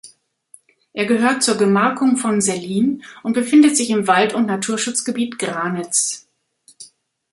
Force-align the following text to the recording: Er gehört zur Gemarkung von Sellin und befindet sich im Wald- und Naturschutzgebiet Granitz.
Er 0.93 1.05
gehört 1.05 1.43
zur 1.43 1.57
Gemarkung 1.57 2.17
von 2.17 2.41
Sellin 2.41 3.03
und 3.21 3.33
befindet 3.33 3.77
sich 3.77 3.91
im 3.91 4.07
Wald- 4.07 4.33
und 4.33 4.47
Naturschutzgebiet 4.47 5.37
Granitz. 5.37 6.27